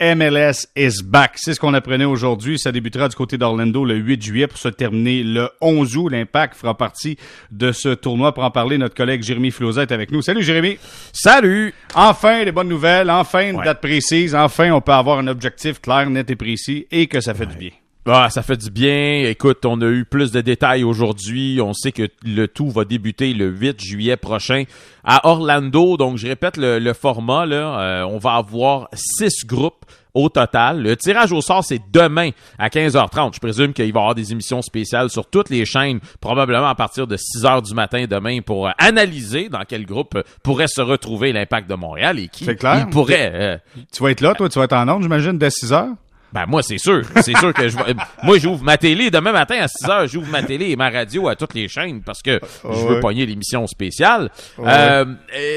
MLS 0.00 0.66
is 0.76 1.02
back. 1.04 1.32
C'est 1.36 1.54
ce 1.54 1.60
qu'on 1.60 1.72
apprenait 1.74 2.04
aujourd'hui. 2.04 2.58
Ça 2.58 2.72
débutera 2.72 3.08
du 3.08 3.14
côté 3.14 3.38
d'Orlando 3.38 3.84
le 3.84 3.94
8 3.94 4.22
juillet 4.22 4.46
pour 4.48 4.58
se 4.58 4.68
terminer 4.68 5.22
le 5.22 5.48
11 5.60 5.96
août. 5.96 6.08
L'Impact 6.08 6.56
fera 6.56 6.76
partie 6.76 7.16
de 7.52 7.70
ce 7.72 7.90
tournoi. 7.90 8.34
Pour 8.34 8.42
en 8.44 8.50
parler, 8.50 8.76
notre 8.76 8.94
collègue 8.94 9.22
Jérémy 9.22 9.50
Filosa 9.52 9.82
est 9.82 9.92
avec 9.92 10.10
nous. 10.10 10.20
Salut 10.20 10.42
Jérémy. 10.42 10.78
Salut. 11.12 11.72
Enfin, 11.94 12.44
des 12.44 12.52
bonnes 12.52 12.68
nouvelles. 12.68 13.08
Enfin, 13.10 13.48
une 13.50 13.56
Ouais. 13.56 13.64
date 13.64 13.80
précise. 13.80 14.34
Enfin, 14.34 14.72
on 14.72 14.80
peut 14.80 14.92
avoir 14.92 15.18
un 15.18 15.28
objectif 15.28 15.80
clair, 15.80 16.10
net 16.10 16.28
et 16.30 16.36
précis 16.36 16.86
et 16.90 17.06
que 17.06 17.20
ça 17.20 17.32
fait 17.34 17.46
du 17.46 17.56
bien. 17.56 17.70
Ah, 18.06 18.28
ça 18.28 18.42
fait 18.42 18.58
du 18.58 18.70
bien. 18.70 19.24
Écoute, 19.28 19.64
on 19.64 19.80
a 19.80 19.86
eu 19.86 20.04
plus 20.04 20.30
de 20.30 20.42
détails 20.42 20.84
aujourd'hui. 20.84 21.58
On 21.62 21.72
sait 21.72 21.90
que 21.90 22.02
le 22.22 22.46
tout 22.48 22.68
va 22.70 22.84
débuter 22.84 23.32
le 23.32 23.46
8 23.48 23.80
juillet 23.82 24.18
prochain 24.18 24.64
à 25.04 25.26
Orlando. 25.26 25.96
Donc, 25.96 26.18
je 26.18 26.26
répète 26.26 26.58
le, 26.58 26.78
le 26.78 26.92
format. 26.92 27.46
Là, 27.46 27.80
Euh, 27.80 28.02
on 28.04 28.18
va 28.18 28.34
avoir 28.34 28.88
six 28.92 29.46
groupes 29.46 29.86
au 30.12 30.28
total. 30.28 30.82
Le 30.82 30.96
tirage 30.96 31.32
au 31.32 31.40
sort, 31.40 31.64
c'est 31.64 31.80
demain 31.92 32.28
à 32.58 32.68
15h30. 32.68 33.34
Je 33.36 33.40
présume 33.40 33.72
qu'il 33.72 33.84
va 33.86 33.98
y 33.98 34.02
avoir 34.02 34.14
des 34.14 34.32
émissions 34.32 34.60
spéciales 34.60 35.08
sur 35.08 35.24
toutes 35.26 35.48
les 35.48 35.64
chaînes, 35.64 35.98
probablement 36.20 36.68
à 36.68 36.74
partir 36.74 37.06
de 37.06 37.16
6h 37.16 37.62
du 37.66 37.72
matin 37.74 38.04
demain 38.08 38.40
pour 38.42 38.68
euh, 38.68 38.72
analyser 38.78 39.48
dans 39.48 39.62
quel 39.66 39.86
groupe 39.86 40.14
euh, 40.16 40.22
pourrait 40.42 40.68
se 40.68 40.82
retrouver 40.82 41.32
l'impact 41.32 41.68
de 41.70 41.74
Montréal 41.74 42.18
et 42.18 42.28
qui 42.28 42.44
C'est 42.44 42.56
clair. 42.56 42.84
il 42.86 42.90
pourrait... 42.92 43.32
euh, 43.34 43.56
Tu 43.92 44.02
vas 44.02 44.10
être 44.10 44.20
là, 44.20 44.34
toi, 44.34 44.48
tu 44.50 44.58
vas 44.58 44.66
être 44.66 44.74
en 44.74 44.86
onde, 44.90 45.02
j'imagine, 45.02 45.38
dès 45.38 45.50
6 45.50 45.72
heures? 45.72 45.88
Ben 46.34 46.46
moi 46.46 46.62
c'est 46.62 46.78
sûr, 46.78 47.02
c'est 47.22 47.36
sûr 47.38 47.54
que 47.54 47.68
je 47.68 47.76
vais- 47.76 47.94
moi 48.24 48.38
j'ouvre 48.38 48.64
ma 48.64 48.76
télé 48.76 49.08
demain 49.10 49.30
matin 49.32 49.54
à 49.60 49.68
6 49.68 49.88
heures, 49.88 50.06
j'ouvre 50.08 50.28
ma 50.28 50.42
télé 50.42 50.70
et 50.70 50.76
ma 50.76 50.90
radio 50.90 51.28
à 51.28 51.36
toutes 51.36 51.54
les 51.54 51.68
chaînes 51.68 52.02
parce 52.02 52.22
que 52.22 52.40
je 52.64 52.68
veux 52.86 52.94
ouais. 52.96 53.00
pogner 53.00 53.24
l'émission 53.24 53.66
spéciale. 53.68 54.30
Euh, 54.58 55.04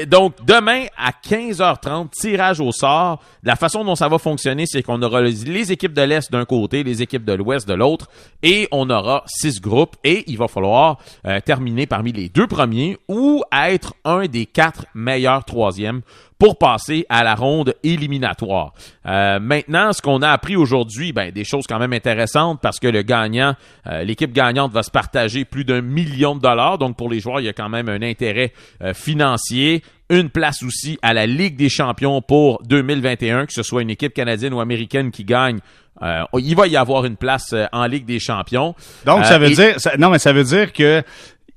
donc 0.06 0.34
demain 0.46 0.84
à 0.96 1.10
15h30 1.10 2.10
tirage 2.10 2.60
au 2.60 2.70
sort. 2.72 3.20
La 3.42 3.56
façon 3.56 3.84
dont 3.84 3.96
ça 3.96 4.08
va 4.08 4.18
fonctionner, 4.18 4.64
c'est 4.66 4.82
qu'on 4.82 5.02
aura 5.02 5.20
les, 5.22 5.32
les 5.44 5.72
équipes 5.72 5.92
de 5.94 6.02
l'est 6.02 6.30
d'un 6.30 6.44
côté, 6.44 6.84
les 6.84 7.02
équipes 7.02 7.24
de 7.24 7.32
l'ouest 7.32 7.66
de 7.66 7.74
l'autre 7.74 8.06
et 8.42 8.68
on 8.70 8.88
aura 8.90 9.24
six 9.26 9.60
groupes 9.60 9.96
et 10.04 10.24
il 10.28 10.38
va 10.38 10.46
falloir 10.48 10.98
euh, 11.26 11.40
terminer 11.40 11.86
parmi 11.86 12.12
les 12.12 12.28
deux 12.28 12.46
premiers 12.46 12.98
ou 13.08 13.42
être 13.52 13.94
un 14.04 14.26
des 14.26 14.46
quatre 14.46 14.84
meilleurs 14.94 15.44
troisièmes 15.44 16.02
pour 16.38 16.56
passer 16.58 17.04
à 17.08 17.24
la 17.24 17.34
ronde 17.34 17.74
éliminatoire. 17.82 18.72
Euh, 19.06 19.40
maintenant, 19.40 19.92
ce 19.92 20.00
qu'on 20.00 20.22
a 20.22 20.28
appris 20.30 20.54
aujourd'hui, 20.56 21.12
ben, 21.12 21.30
des 21.32 21.44
choses 21.44 21.64
quand 21.68 21.78
même 21.78 21.92
intéressantes 21.92 22.60
parce 22.62 22.78
que 22.78 22.86
le 22.86 23.02
gagnant, 23.02 23.54
euh, 23.88 24.04
l'équipe 24.04 24.32
gagnante 24.32 24.72
va 24.72 24.82
se 24.82 24.90
partager 24.90 25.44
plus 25.44 25.64
d'un 25.64 25.80
million 25.80 26.36
de 26.36 26.40
dollars. 26.40 26.78
Donc, 26.78 26.96
pour 26.96 27.10
les 27.10 27.18
joueurs, 27.20 27.40
il 27.40 27.46
y 27.46 27.48
a 27.48 27.52
quand 27.52 27.68
même 27.68 27.88
un 27.88 28.02
intérêt 28.02 28.52
euh, 28.82 28.94
financier. 28.94 29.82
Une 30.10 30.30
place 30.30 30.62
aussi 30.62 30.98
à 31.02 31.12
la 31.12 31.26
Ligue 31.26 31.56
des 31.56 31.68
champions 31.68 32.22
pour 32.22 32.62
2021, 32.64 33.44
que 33.46 33.52
ce 33.52 33.62
soit 33.62 33.82
une 33.82 33.90
équipe 33.90 34.14
canadienne 34.14 34.54
ou 34.54 34.60
américaine 34.60 35.10
qui 35.10 35.24
gagne. 35.24 35.58
euh, 36.02 36.22
il 36.38 36.54
va 36.54 36.68
y 36.68 36.76
avoir 36.76 37.04
une 37.04 37.16
place 37.16 37.52
euh, 37.52 37.66
en 37.72 37.84
Ligue 37.86 38.04
des 38.06 38.20
champions. 38.20 38.74
Donc, 39.04 39.20
Euh, 39.22 39.24
ça 39.24 39.38
veut 39.38 39.50
et- 39.50 39.54
dire, 39.54 39.80
ça- 39.80 39.96
non, 39.98 40.10
mais 40.10 40.20
ça 40.20 40.32
veut 40.32 40.44
dire 40.44 40.72
que, 40.72 41.02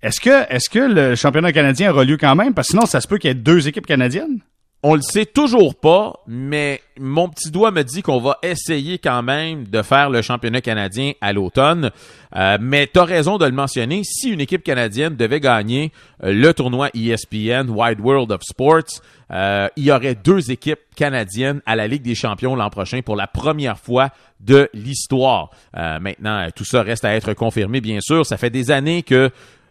est-ce 0.01 0.19
que, 0.19 0.51
est-ce 0.51 0.67
que 0.69 0.79
le 0.79 1.13
championnat 1.15 1.53
canadien 1.53 1.91
aura 1.91 2.03
lieu 2.03 2.17
quand 2.17 2.35
même? 2.35 2.55
Parce 2.55 2.69
que 2.69 2.71
sinon, 2.71 2.87
ça 2.87 2.99
se 3.01 3.07
peut 3.07 3.19
qu'il 3.19 3.27
y 3.27 3.31
ait 3.31 3.35
deux 3.35 3.67
équipes 3.67 3.85
canadiennes? 3.85 4.39
On 4.83 4.95
le 4.95 5.01
sait 5.01 5.27
toujours 5.27 5.75
pas, 5.75 6.23
mais 6.25 6.81
mon 6.99 7.29
petit 7.29 7.51
doigt 7.51 7.69
me 7.69 7.83
dit 7.83 8.01
qu'on 8.01 8.19
va 8.19 8.39
essayer 8.41 8.97
quand 8.97 9.21
même 9.21 9.67
de 9.67 9.83
faire 9.83 10.09
le 10.09 10.23
championnat 10.23 10.61
canadien 10.61 11.11
à 11.21 11.33
l'automne. 11.33 11.91
Euh, 12.35 12.57
mais 12.59 12.89
tu 12.91 12.99
as 12.99 13.03
raison 13.03 13.37
de 13.37 13.45
le 13.45 13.51
mentionner. 13.51 14.01
Si 14.03 14.29
une 14.29 14.41
équipe 14.41 14.63
canadienne 14.63 15.15
devait 15.15 15.39
gagner 15.39 15.91
euh, 16.23 16.33
le 16.33 16.51
tournoi 16.55 16.89
ESPN 16.95 17.69
Wide 17.69 17.99
World 17.99 18.31
of 18.31 18.41
Sports, 18.41 19.01
euh, 19.29 19.67
il 19.75 19.83
y 19.83 19.91
aurait 19.91 20.15
deux 20.15 20.49
équipes 20.49 20.79
canadiennes 20.95 21.61
à 21.67 21.75
la 21.75 21.87
Ligue 21.87 22.01
des 22.01 22.15
champions 22.15 22.55
l'an 22.55 22.71
prochain 22.71 23.01
pour 23.05 23.15
la 23.15 23.27
première 23.27 23.77
fois 23.77 24.09
de 24.39 24.67
l'histoire. 24.73 25.51
Maintenant, 25.75 26.47
tout 26.55 26.65
ça 26.65 26.81
reste 26.81 27.05
à 27.05 27.13
être 27.13 27.33
confirmé, 27.33 27.81
bien 27.81 27.99
sûr. 28.01 28.25
Ça 28.25 28.37
fait 28.37 28.49
des 28.49 28.71
années 28.71 29.03
que 29.03 29.29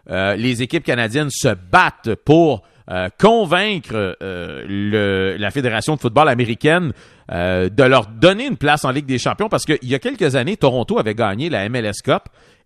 les 0.08 0.62
équipes 0.62 0.84
canadiennes 0.84 1.30
se 1.30 1.48
battent 1.48 2.14
pour 2.14 2.62
euh, 2.90 3.08
convaincre 3.18 4.16
euh, 4.22 4.64
le- 4.68 5.36
la 5.38 5.50
Fédération 5.50 5.94
de 5.94 6.00
football 6.00 6.28
américaine 6.28 6.92
euh, 7.30 7.68
de 7.68 7.82
leur 7.84 8.06
donner 8.06 8.46
une 8.46 8.56
place 8.56 8.84
en 8.84 8.90
Ligue 8.90 9.06
des 9.06 9.18
champions 9.18 9.48
parce 9.48 9.64
qu'il 9.64 9.78
y 9.82 9.94
a 9.94 9.98
quelques 9.98 10.34
années, 10.36 10.56
Toronto 10.56 10.98
avait 10.98 11.14
gagné 11.14 11.48
la 11.50 11.68
MLS 11.68 12.02
Cup 12.04 12.22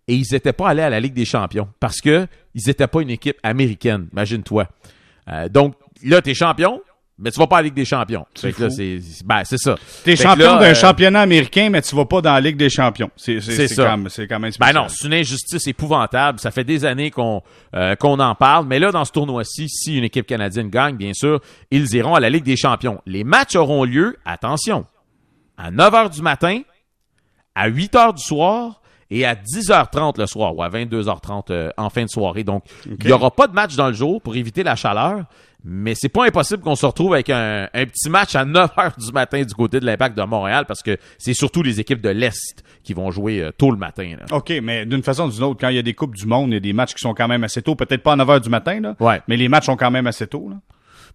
et 0.07 0.15
ils 0.15 0.25
n'étaient 0.31 0.53
pas 0.53 0.69
allés 0.69 0.81
à 0.81 0.89
la 0.89 0.99
Ligue 0.99 1.13
des 1.13 1.25
champions 1.25 1.67
parce 1.79 2.01
que 2.01 2.27
ils 2.55 2.63
n'étaient 2.67 2.87
pas 2.87 3.01
une 3.01 3.09
équipe 3.11 3.37
américaine, 3.43 4.07
imagine-toi. 4.13 4.67
Donc 5.51 5.73
là, 6.03 6.21
tu 6.21 6.29
es 6.31 6.33
champion, 6.33 6.81
mais 7.17 7.31
tu 7.31 7.39
vas 7.39 7.47
pas 7.47 7.57
à 7.57 7.61
la 7.61 7.65
Ligue 7.65 7.75
des 7.75 7.85
champions. 7.85 8.25
C'est 8.33 8.53
ben, 9.23 9.43
ça. 9.45 9.75
T'es 10.03 10.15
Fait 10.15 10.23
que 10.23 10.29
champion 10.29 10.55
d'un 10.57 10.71
euh, 10.71 10.75
championnat 10.75 11.21
américain, 11.21 11.69
mais 11.69 11.81
tu 11.81 11.95
vas 11.95 12.05
pas 12.05 12.21
dans 12.21 12.33
la 12.33 12.41
Ligue 12.41 12.57
des 12.57 12.69
champions. 12.69 13.09
C'est, 13.15 13.39
ça. 13.39 13.85
quand 13.85 13.97
même, 13.97 14.09
quand 14.09 14.39
même 14.39 14.41
Ben 14.41 14.51
spécial. 14.51 14.75
non, 14.75 14.87
c'est 14.89 15.07
une 15.07 15.13
injustice 15.13 15.65
épouvantable. 15.67 16.39
Ça 16.39 16.51
fait 16.51 16.65
des 16.65 16.83
années 16.83 17.11
qu'on 17.11 17.41
euh, 17.73 17.95
qu'on 17.95 18.19
en 18.19 18.35
parle. 18.35 18.65
Mais 18.67 18.79
là, 18.79 18.91
dans 18.91 19.05
ce 19.05 19.13
tournoi-ci, 19.13 19.69
si 19.69 19.97
une 19.97 20.03
équipe 20.03 20.27
canadienne 20.27 20.69
gagne, 20.69 20.97
bien 20.97 21.13
sûr, 21.13 21.39
ils 21.71 21.93
iront 21.95 22.15
à 22.15 22.19
la 22.19 22.29
Ligue 22.29 22.43
des 22.43 22.57
champions. 22.57 23.01
Les 23.05 23.23
matchs 23.23 23.55
auront 23.55 23.85
lieu, 23.85 24.17
attention, 24.25 24.85
à 25.57 25.71
9 25.71 25.93
h 25.93 26.09
du 26.09 26.21
matin, 26.21 26.61
à 27.55 27.67
8 27.69 27.93
h 27.93 28.15
du 28.15 28.23
soir 28.23 28.81
et 29.09 29.25
à 29.25 29.35
10h30 29.35 30.19
le 30.19 30.25
soir 30.25 30.55
ou 30.55 30.63
à 30.63 30.69
22h30 30.69 31.51
euh, 31.51 31.69
en 31.77 31.89
fin 31.89 32.03
de 32.03 32.09
soirée. 32.09 32.43
Donc, 32.43 32.63
il 32.85 33.05
n'y 33.05 33.13
aura 33.13 33.31
pas 33.31 33.47
de 33.47 33.53
match 33.53 33.75
dans 33.75 33.87
le 33.87 33.93
jour 33.93 34.21
pour 34.21 34.35
éviter 34.35 34.63
la 34.63 34.75
chaleur. 34.75 35.25
Mais 35.67 35.95
c'est 35.95 36.09
pas 36.09 36.25
impossible 36.27 36.61
qu'on 36.61 36.75
se 36.75 36.85
retrouve 36.85 37.15
avec 37.15 37.29
un, 37.31 37.67
un 37.73 37.85
petit 37.85 38.09
match 38.09 38.35
à 38.35 38.45
9 38.45 38.71
h 38.77 39.03
du 39.03 39.11
matin 39.11 39.41
du 39.41 39.53
côté 39.55 39.79
de 39.79 39.85
l'Impact 39.85 40.15
de 40.15 40.21
Montréal 40.23 40.65
parce 40.67 40.83
que 40.83 40.97
c'est 41.17 41.33
surtout 41.33 41.63
les 41.63 41.79
équipes 41.79 42.01
de 42.01 42.09
l'Est 42.09 42.63
qui 42.83 42.93
vont 42.93 43.09
jouer 43.09 43.41
euh, 43.41 43.51
tôt 43.51 43.71
le 43.71 43.77
matin. 43.77 44.15
là. 44.19 44.37
OK, 44.37 44.53
mais 44.61 44.85
d'une 44.85 45.01
façon 45.01 45.27
ou 45.27 45.31
d'une 45.31 45.43
autre, 45.43 45.59
quand 45.59 45.69
il 45.69 45.75
y 45.75 45.79
a 45.79 45.81
des 45.81 45.95
Coupes 45.95 46.15
du 46.15 46.27
Monde, 46.27 46.51
il 46.51 46.53
y 46.53 46.57
a 46.57 46.59
des 46.59 46.73
matchs 46.73 46.93
qui 46.93 47.01
sont 47.01 47.15
quand 47.15 47.27
même 47.27 47.43
assez 47.43 47.63
tôt. 47.63 47.73
Peut-être 47.75 48.03
pas 48.03 48.13
à 48.13 48.15
9 48.15 48.27
h 48.27 48.39
du 48.41 48.49
matin, 48.49 48.79
là. 48.79 48.95
Ouais. 48.99 49.21
Mais 49.27 49.37
les 49.37 49.49
matchs 49.49 49.65
sont 49.65 49.75
quand 49.75 49.91
même 49.91 50.05
assez 50.05 50.27
tôt, 50.27 50.49
là. 50.49 50.57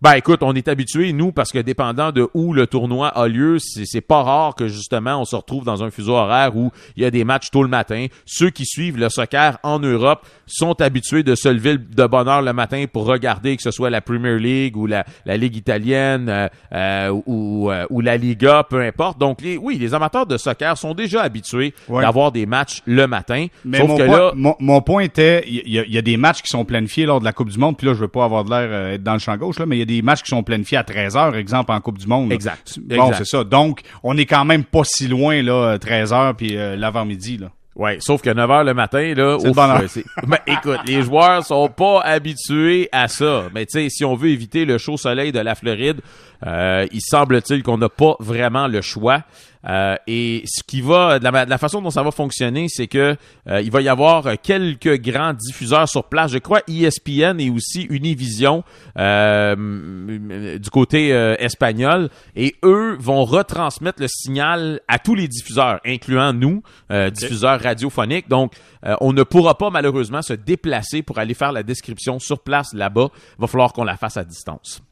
Ben 0.03 0.15
écoute, 0.15 0.43
on 0.43 0.55
est 0.55 0.67
habitué 0.67 1.13
nous 1.13 1.31
parce 1.31 1.53
que 1.53 1.59
dépendant 1.59 2.11
de 2.11 2.27
où 2.33 2.55
le 2.55 2.67
tournoi 2.67 3.09
a 3.09 3.29
lieu, 3.29 3.59
c'est 3.59 4.01
pas 4.01 4.23
rare 4.23 4.55
que 4.55 4.67
justement 4.67 5.21
on 5.21 5.27
se 5.27 5.37
retrouve 5.37 5.63
dans 5.65 5.85
un 5.85 5.91
fuseau 5.91 6.15
horaire 6.15 6.57
où 6.57 6.71
il 6.97 7.03
y 7.03 7.07
a 7.07 7.11
des 7.11 7.23
matchs 7.23 7.51
tôt 7.51 7.63
le 7.63 7.69
matin. 7.69 8.07
Ceux 8.25 8.49
qui 8.49 8.65
suivent 8.65 8.97
le 8.97 9.11
soccer 9.11 9.59
en 9.63 9.79
Europe 9.79 10.27
sont 10.47 10.81
habitués 10.81 11.23
de 11.23 11.35
se 11.35 11.51
lever 11.51 11.77
de 11.77 12.07
bonne 12.07 12.29
heure 12.29 12.41
le 12.41 12.55
matin 12.55 12.87
pour 12.91 13.05
regarder 13.05 13.57
que 13.59 13.63
ce 13.63 13.71
soit 13.71 13.91
la 13.91 14.01
Premier 14.01 14.39
League 14.39 14.75
ou 14.75 14.87
la, 14.87 15.05
la 15.27 15.37
Ligue 15.37 15.57
italienne 15.57 16.31
euh, 16.31 16.49
euh, 16.73 17.21
ou, 17.27 17.71
euh, 17.71 17.85
ou 17.91 18.01
la 18.01 18.17
Liga, 18.17 18.65
peu 18.69 18.81
importe. 18.81 19.19
Donc 19.19 19.43
les, 19.43 19.59
oui, 19.59 19.77
les 19.77 19.93
amateurs 19.93 20.25
de 20.25 20.39
soccer 20.39 20.79
sont 20.79 20.95
déjà 20.95 21.21
habitués 21.23 21.75
Ouais. 21.91 22.03
d'avoir 22.03 22.33
des 22.33 22.47
matchs 22.47 22.81
le 22.87 23.07
matin. 23.07 23.49
Mais 23.67 23.79
Sauf 23.81 23.89
mon, 23.89 23.97
que 23.99 24.07
point, 24.07 24.17
là, 24.19 24.33
mon, 24.35 24.55
mon 24.61 24.81
point 24.81 25.03
était, 25.03 25.45
il 25.47 25.69
y, 25.71 25.79
a- 25.79 25.85
il 25.85 25.93
y 25.93 25.99
a 25.99 26.03
des 26.03 26.17
matchs 26.17 26.41
qui 26.41 26.49
sont 26.49 26.65
planifiés 26.65 27.05
lors 27.05 27.21
de 27.21 27.25
la 27.27 27.33
Coupe 27.35 27.51
du 27.51 27.59
Monde, 27.59 27.77
puis 27.77 27.87
là, 27.87 27.93
je 27.93 27.99
veux 27.99 28.09
pas 28.09 28.25
avoir 28.25 28.45
de 28.45 28.51
l'air 28.51 28.69
euh, 28.71 28.95
être 28.95 29.03
dans 29.03 29.13
le 29.13 29.19
champ 29.19 29.37
gauche, 29.37 29.59
là, 29.59 29.67
mais 29.67 29.77
il 29.77 29.81
y 29.81 29.83
a 29.83 29.87
des 29.91 30.03
matchs 30.03 30.23
qui 30.23 30.31
sont 30.31 30.43
planifiés 30.43 30.79
à 30.79 30.85
13 30.85 31.17
heures, 31.17 31.37
exemple, 31.37 31.73
en 31.73 31.81
Coupe 31.81 31.99
du 31.99 32.07
Monde. 32.07 32.29
là. 32.31 32.35
Exact. 32.35 32.79
Bon, 32.99 33.11
c'est 33.19 33.27
ça. 33.27 33.45
Donc, 33.45 33.81
on 34.03 34.17
est 34.17 34.27
quand 34.27 34.45
même 34.45 34.65
pas 34.65 34.83
si 34.85 35.09
loin, 35.09 35.43
là, 35.43 35.79
13 35.79 36.13
heures, 36.13 36.35
puis 36.35 36.57
euh, 36.57 36.77
l'avant-midi, 36.77 37.39
là. 37.39 37.51
Ouais, 37.77 37.97
sauf 38.01 38.21
que 38.21 38.29
9 38.31 38.51
h 38.51 38.65
le 38.65 38.75
matin, 38.75 39.15
là, 39.17 39.39
euh, 39.83 39.89
c'est- 39.89 40.05
Ben, 40.27 40.39
écoute, 40.47 40.81
les 40.87 41.03
joueurs 41.03 41.45
sont 41.47 41.69
pas 41.69 42.01
habitués 42.01 42.89
à 42.93 43.09
ça. 43.09 43.45
Mais 43.55 43.65
tu 43.65 43.81
sais, 43.81 43.89
si 43.89 44.05
on 44.05 44.15
veut 44.17 44.29
éviter 44.31 44.65
le 44.65 44.77
chaud 44.77 44.97
soleil 44.97 45.33
de 45.33 45.39
la 45.39 45.55
Floride, 45.55 46.01
euh, 46.47 46.87
il 46.93 47.01
semble-t-il 47.01 47.63
qu'on 47.63 47.79
n'a 47.79 47.89
pas 47.89 48.17
vraiment 48.19 48.67
le 48.67 48.81
choix. 48.83 49.23
Euh, 49.69 49.97
et 50.07 50.43
ce 50.47 50.63
qui 50.63 50.81
va, 50.81 51.19
de 51.19 51.25
la, 51.25 51.45
de 51.45 51.51
la 51.51 51.59
façon 51.59 51.83
dont 51.83 51.91
ça 51.91 52.03
va 52.03 52.11
fonctionner, 52.11 52.67
c'est 52.69 52.87
que 52.87 53.17
euh, 53.49 53.61
il 53.61 53.71
va 53.71 53.83
y 53.83 53.89
avoir 53.89 54.41
quelques 54.43 55.01
grands 55.01 55.35
diffuseurs 55.35 55.89
sur 55.89 56.05
place. 56.05 56.33
Je 56.33 56.39
crois 56.39 56.63
ESPN 56.69 57.41
et 57.41 57.51
aussi 57.51 57.83
Univision 57.83 58.65
euh, 58.99 60.59
du 60.59 60.71
côté 60.71 61.13
euh, 61.13 61.35
espagnol. 61.39 62.09
Et 62.37 62.57
eux 62.65 62.97
vont 62.99 63.25
retransmettre 63.25 64.01
le 64.01 64.09
signal 64.09 64.81
à 64.89 64.99
tous 64.99 65.15
les 65.15 65.29
diffuseurs, 65.29 65.81
incluant 65.85 66.33
nous, 66.33 66.63
euh, 66.91 67.11
diffuseurs 67.11 67.61
radiophoniques. 67.61 68.29
Donc, 68.29 68.55
euh, 68.87 68.97
on 69.01 69.13
ne 69.13 69.23
pourra 69.23 69.57
pas 69.59 69.71
malheureusement 69.71 70.23
se 70.23 70.33
déplacer 70.33 71.03
pour 71.03 71.19
aller 71.19 71.35
faire 71.35 71.53
la 71.53 71.63
description 71.63 72.19
sur 72.19 72.41
place 72.41 72.73
là-bas. 72.73 73.09
Il 73.39 73.41
va 73.41 73.47
falloir 73.47 73.73
qu'on 73.73 73.85
la 73.85 73.97
fasse 73.97 74.17
à 74.17 74.25
distance. 74.25 74.83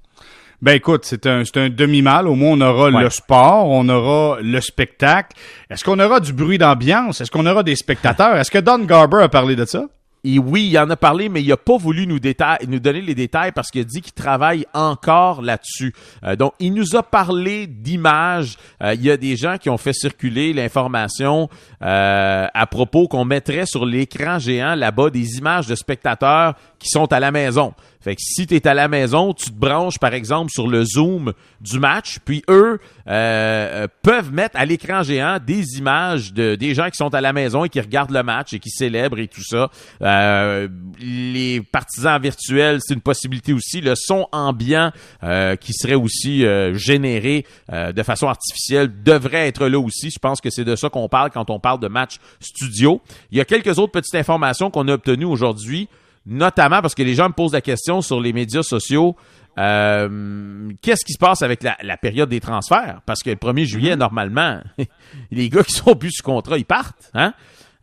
Ben 0.60 0.72
écoute, 0.72 1.04
c'est 1.04 1.26
un, 1.26 1.42
demi-mal. 1.68 2.26
Au 2.26 2.34
moins, 2.34 2.52
on 2.52 2.60
aura 2.60 2.90
Ouais. 2.90 3.02
le 3.04 3.10
sport, 3.10 3.68
on 3.68 3.88
aura 3.88 4.38
le 4.42 4.60
spectacle. 4.60 5.36
Est-ce 5.70 5.84
qu'on 5.84 6.00
aura 6.00 6.18
du 6.18 6.32
bruit 6.32 6.58
d'ambiance? 6.58 7.20
Est-ce 7.20 7.30
qu'on 7.30 7.46
aura 7.46 7.62
des 7.62 7.76
spectateurs? 7.76 8.36
Est-ce 8.36 8.50
que 8.50 8.58
Don 8.58 8.78
Garber 8.80 9.22
a 9.22 9.28
parlé 9.28 9.54
de 9.54 9.64
ça? 9.64 9.84
Et 10.24 10.40
oui, 10.40 10.68
il 10.70 10.78
en 10.78 10.90
a 10.90 10.96
parlé, 10.96 11.28
mais 11.28 11.42
il 11.42 11.52
a 11.52 11.56
pas 11.56 11.76
voulu 11.76 12.06
nous, 12.06 12.18
nous 12.66 12.80
donner 12.80 13.00
les 13.00 13.14
détails 13.14 13.52
parce 13.52 13.70
qu'il 13.70 13.82
a 13.82 13.84
dit 13.84 14.00
qu'il 14.00 14.12
travaille 14.12 14.66
encore 14.74 15.42
là-dessus. 15.42 15.94
Euh, 16.24 16.34
donc, 16.34 16.54
il 16.58 16.74
nous 16.74 16.96
a 16.96 17.04
parlé 17.04 17.68
d'images. 17.68 18.56
Euh, 18.82 18.94
il 18.94 19.02
y 19.02 19.12
a 19.12 19.16
des 19.16 19.36
gens 19.36 19.58
qui 19.58 19.70
ont 19.70 19.78
fait 19.78 19.92
circuler 19.92 20.52
l'information 20.52 21.48
euh, 21.82 22.46
à 22.52 22.66
propos 22.66 23.06
qu'on 23.06 23.24
mettrait 23.24 23.64
sur 23.64 23.86
l'écran 23.86 24.40
géant 24.40 24.74
là-bas 24.74 25.10
des 25.10 25.38
images 25.38 25.68
de 25.68 25.76
spectateurs 25.76 26.54
qui 26.78 26.88
sont 26.88 27.12
à 27.12 27.20
la 27.20 27.30
maison. 27.30 27.74
Fait 28.00 28.14
que 28.14 28.22
si 28.22 28.46
tu 28.46 28.54
es 28.54 28.66
à 28.68 28.74
la 28.74 28.86
maison, 28.86 29.34
tu 29.34 29.50
te 29.50 29.58
branches 29.58 29.98
par 29.98 30.14
exemple 30.14 30.52
sur 30.52 30.68
le 30.68 30.84
Zoom 30.84 31.32
du 31.60 31.80
match, 31.80 32.18
puis 32.24 32.44
eux 32.48 32.78
euh, 33.08 33.88
peuvent 34.02 34.32
mettre 34.32 34.56
à 34.56 34.64
l'écran 34.64 35.02
géant 35.02 35.38
des 35.44 35.78
images 35.78 36.32
de 36.32 36.54
des 36.54 36.74
gens 36.74 36.90
qui 36.90 36.96
sont 36.96 37.12
à 37.12 37.20
la 37.20 37.32
maison 37.32 37.64
et 37.64 37.68
qui 37.68 37.80
regardent 37.80 38.12
le 38.12 38.22
match 38.22 38.52
et 38.52 38.60
qui 38.60 38.70
célèbrent 38.70 39.18
et 39.18 39.26
tout 39.26 39.42
ça. 39.42 39.70
Euh, 40.00 40.68
les 41.00 41.60
partisans 41.60 42.20
virtuels, 42.22 42.78
c'est 42.80 42.94
une 42.94 43.00
possibilité 43.00 43.52
aussi. 43.52 43.80
Le 43.80 43.94
son 43.96 44.28
ambiant 44.30 44.92
euh, 45.24 45.56
qui 45.56 45.72
serait 45.72 45.94
aussi 45.94 46.44
généré 46.74 47.44
de 47.70 48.02
façon 48.02 48.28
artificielle 48.28 49.02
devrait 49.02 49.48
être 49.48 49.66
là 49.66 49.78
aussi. 49.78 50.10
Je 50.10 50.18
pense 50.18 50.40
que 50.40 50.50
c'est 50.50 50.64
de 50.64 50.76
ça 50.76 50.88
qu'on 50.88 51.08
parle 51.08 51.30
quand 51.30 51.50
on 51.50 51.58
parle 51.58 51.80
de 51.80 51.88
match 51.88 52.16
studio. 52.40 53.00
Il 53.30 53.38
y 53.38 53.40
a 53.40 53.44
quelques 53.44 53.78
autres 53.78 53.92
petites 53.92 54.14
informations 54.14 54.70
qu'on 54.70 54.86
a 54.88 54.92
obtenues 54.92 55.24
aujourd'hui 55.24 55.88
notamment 56.28 56.82
parce 56.82 56.94
que 56.94 57.02
les 57.02 57.14
gens 57.14 57.28
me 57.28 57.32
posent 57.32 57.54
la 57.54 57.60
question 57.60 58.02
sur 58.02 58.20
les 58.20 58.32
médias 58.32 58.62
sociaux. 58.62 59.16
Euh, 59.58 60.70
qu'est-ce 60.82 61.04
qui 61.04 61.14
se 61.14 61.18
passe 61.18 61.42
avec 61.42 61.62
la, 61.64 61.96
période 61.96 62.28
des 62.28 62.38
transferts? 62.38 63.00
Parce 63.06 63.22
que 63.22 63.30
le 63.30 63.36
1er 63.36 63.64
juillet, 63.64 63.92
mhm. 63.92 63.98
normalement, 63.98 64.60
les 65.30 65.48
gars 65.48 65.64
qui 65.64 65.72
sont 65.72 65.96
plus 65.96 66.12
sous 66.12 66.22
contrat, 66.22 66.58
ils 66.58 66.64
partent. 66.64 67.10
Hein? 67.14 67.32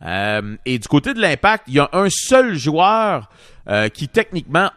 Euh, 0.04 0.56
et 0.64 0.78
du 0.78 0.88
côté 0.88 1.12
de 1.12 1.20
l'impact, 1.20 1.64
il 1.68 1.74
y 1.74 1.80
a 1.80 1.90
un 1.92 2.08
seul 2.08 2.54
joueur 2.54 3.28
euh, 3.68 3.88
qui 3.88 4.08
techniquement 4.08 4.70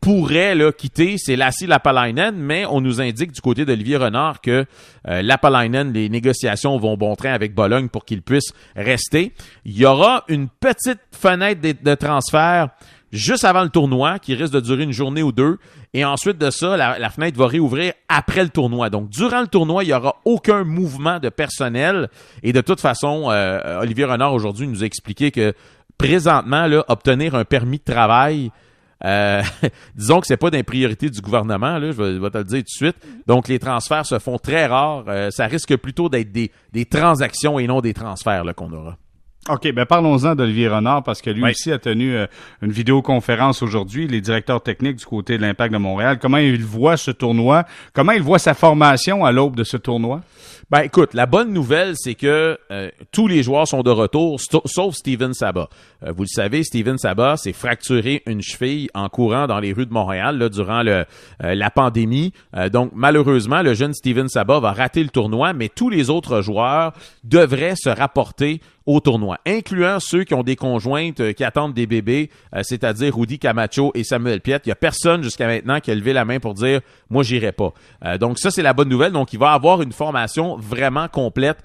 pourrait 0.00 0.56
là, 0.56 0.72
quitter, 0.72 1.16
c'est 1.16 1.36
Lassie 1.36 1.66
Lapalainen, 1.66 2.34
mais 2.34 2.66
on 2.66 2.80
nous 2.80 3.00
indique 3.00 3.30
du 3.30 3.40
côté 3.40 3.64
d'Olivier 3.64 3.98
Renard 3.98 4.40
que 4.40 4.66
euh, 5.06 5.22
Lapalainen, 5.22 5.92
les 5.92 6.08
négociations 6.08 6.76
vont 6.76 6.96
bon 6.96 7.14
train 7.14 7.32
avec 7.32 7.54
Bologne 7.54 7.88
pour 7.88 8.04
qu'il 8.04 8.20
puisse 8.20 8.52
rester. 8.74 9.32
Il 9.64 9.78
y 9.78 9.86
aura 9.86 10.24
une 10.26 10.48
petite 10.48 11.00
fenêtre 11.12 11.60
de 11.60 11.94
transfert 11.94 12.70
juste 13.12 13.44
avant 13.44 13.62
le 13.62 13.68
tournoi, 13.68 14.18
qui 14.18 14.34
risque 14.34 14.52
de 14.52 14.60
durer 14.60 14.82
une 14.82 14.92
journée 14.92 15.22
ou 15.22 15.32
deux. 15.32 15.58
Et 15.94 16.04
ensuite 16.04 16.38
de 16.38 16.50
ça, 16.50 16.76
la, 16.76 17.10
fenêtre 17.10 17.38
va 17.38 17.46
réouvrir 17.46 17.92
après 18.08 18.42
le 18.42 18.48
tournoi. 18.48 18.90
Donc, 18.90 19.10
durant 19.10 19.42
le 19.42 19.46
tournoi, 19.46 19.84
il 19.84 19.88
n'y 19.88 19.92
aura 19.92 20.16
aucun 20.24 20.64
mouvement 20.64 21.20
de 21.20 21.28
personnel. 21.28 22.08
Et 22.42 22.52
de 22.52 22.60
toute 22.60 22.80
façon, 22.80 23.30
euh, 23.30 23.80
Olivier 23.80 24.06
Renard 24.06 24.32
aujourd'hui 24.32 24.66
nous 24.66 24.82
a 24.82 24.86
expliqué 24.86 25.30
que 25.30 25.52
présentement, 25.98 26.66
obtenir 26.88 27.34
un 27.34 27.44
permis 27.44 27.78
de 27.78 27.92
travail, 27.92 28.50
euh, 29.04 29.42
disons 29.94 30.20
que 30.20 30.26
c'est 30.26 30.36
pas 30.36 30.50
d'une 30.50 30.62
priorité 30.62 31.10
du 31.10 31.20
gouvernement, 31.20 31.80
je, 31.80 31.86
vais, 31.86 32.30
te 32.30 32.38
le 32.38 32.44
dire 32.44 32.58
tout 32.58 32.64
de 32.64 32.68
suite. 32.68 32.96
Donc, 33.26 33.48
les 33.48 33.58
transferts 33.58 34.06
se 34.06 34.18
font 34.18 34.38
très 34.38 34.66
rares. 34.66 35.04
Euh, 35.08 35.30
ça 35.30 35.46
risque 35.46 35.76
plutôt 35.76 36.08
d'être 36.08 36.32
des, 36.32 36.50
des 36.72 36.86
transactions 36.86 37.58
et 37.58 37.66
non 37.66 37.80
des 37.80 37.94
transferts 37.94 38.44
qu'on 38.56 38.72
aura. 38.72 38.96
OK, 39.48 39.72
ben 39.72 39.84
parlons-en 39.84 40.36
d'Olivier 40.36 40.68
Renard 40.68 41.02
parce 41.02 41.20
que 41.20 41.28
lui 41.28 41.42
aussi 41.42 41.72
a 41.72 41.78
tenu 41.80 42.14
euh, 42.14 42.26
une 42.62 42.70
vidéoconférence 42.70 43.60
aujourd'hui, 43.60 44.06
les 44.06 44.20
directeurs 44.20 44.62
techniques 44.62 44.98
du 44.98 45.04
côté 45.04 45.36
de 45.36 45.42
l'Impact 45.42 45.72
de 45.72 45.78
Montréal. 45.78 46.20
Comment 46.20 46.36
il 46.36 46.64
voit 46.64 46.96
ce 46.96 47.10
tournoi? 47.10 47.64
Comment 47.92 48.12
il 48.12 48.22
voit 48.22 48.38
sa 48.38 48.54
formation 48.54 49.24
à 49.24 49.32
l'aube 49.32 49.56
de 49.56 49.64
ce 49.64 49.76
tournoi? 49.76 50.20
Ben 50.70 50.80
écoute, 50.80 51.14
la 51.14 51.26
bonne 51.26 51.52
nouvelle, 51.52 51.94
c'est 51.96 52.14
que 52.14 52.58
euh, 52.70 52.90
tous 53.10 53.28
les 53.28 53.42
joueurs 53.42 53.68
sont 53.68 53.82
de 53.82 53.90
retour, 53.90 54.40
sauf 54.64 54.94
Steven 54.94 55.34
Sabat. 55.34 55.68
Euh, 56.02 56.12
vous 56.12 56.22
le 56.22 56.28
savez, 56.28 56.64
Steven 56.64 56.98
Sabat 56.98 57.36
s'est 57.36 57.52
fracturé 57.52 58.22
une 58.26 58.40
cheville 58.40 58.88
en 58.94 59.08
courant 59.08 59.46
dans 59.46 59.60
les 59.60 59.72
rues 59.72 59.86
de 59.86 59.92
Montréal 59.92 60.38
là, 60.38 60.48
durant 60.48 60.82
le, 60.82 61.04
la 61.40 61.70
pandémie. 61.70 62.32
donc 62.72 62.92
malheureusement, 62.94 63.62
le 63.62 63.74
jeune 63.74 63.92
Steven 63.92 64.28
Sabat 64.28 64.60
va 64.60 64.72
rater 64.72 65.02
le 65.02 65.10
tournoi, 65.10 65.52
mais 65.52 65.68
tous 65.68 65.90
les 65.90 66.10
autres 66.10 66.40
joueurs 66.40 66.92
devraient 67.24 67.76
se 67.76 67.90
rapporter 67.90 68.60
au 68.86 69.00
tournoi, 69.00 69.38
incluant 69.46 70.00
ceux 70.00 70.24
qui 70.24 70.34
ont 70.34 70.42
des 70.42 70.56
conjointes 70.56 71.20
euh, 71.20 71.32
qui 71.32 71.44
attendent 71.44 71.74
des 71.74 71.86
bébés, 71.86 72.30
euh, 72.54 72.62
c'est-à-dire 72.62 73.16
Rudy 73.16 73.38
Camacho 73.38 73.92
et 73.94 74.04
Samuel 74.04 74.40
Piet. 74.40 74.60
Il 74.64 74.68
y 74.70 74.72
a 74.72 74.76
personne 74.76 75.22
jusqu'à 75.22 75.46
maintenant 75.46 75.80
qui 75.80 75.90
a 75.90 75.94
levé 75.94 76.12
la 76.12 76.24
main 76.24 76.40
pour 76.40 76.54
dire 76.54 76.80
moi 77.10 77.22
j'irai 77.22 77.52
pas. 77.52 77.72
Euh, 78.04 78.18
donc 78.18 78.38
ça 78.38 78.50
c'est 78.50 78.62
la 78.62 78.72
bonne 78.72 78.88
nouvelle. 78.88 79.12
Donc 79.12 79.32
il 79.32 79.38
va 79.38 79.52
avoir 79.52 79.82
une 79.82 79.92
formation 79.92 80.51
vraiment 80.58 81.08
complète 81.08 81.58